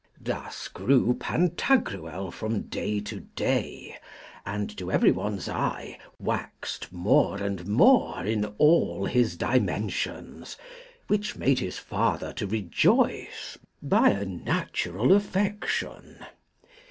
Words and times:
Thus 0.19 0.67
grew 0.67 1.13
Pantagruel 1.13 2.31
from 2.31 2.61
day 2.63 2.99
to 3.01 3.19
day, 3.19 3.97
and 4.47 4.75
to 4.79 4.91
everyone's 4.91 5.47
eye 5.47 5.99
waxed 6.17 6.91
more 6.91 7.37
and 7.37 7.67
more 7.67 8.25
in 8.25 8.45
all 8.57 9.05
his 9.05 9.37
dimensions, 9.37 10.57
which 11.05 11.35
made 11.35 11.59
his 11.59 11.77
father 11.77 12.33
to 12.33 12.47
rejoice 12.47 13.59
by 13.83 14.09
a 14.09 14.25
natural 14.25 15.11
affection. 15.13 16.25